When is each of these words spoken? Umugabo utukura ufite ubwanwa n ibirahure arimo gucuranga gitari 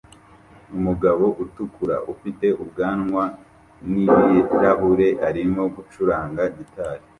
Umugabo 0.77 1.25
utukura 1.43 1.95
ufite 2.13 2.47
ubwanwa 2.63 3.23
n 3.89 3.91
ibirahure 4.05 5.09
arimo 5.27 5.63
gucuranga 5.75 6.43
gitari 6.57 7.03